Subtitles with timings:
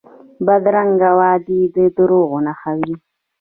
[0.45, 2.95] بدرنګه وعدې د دروغو نښه وي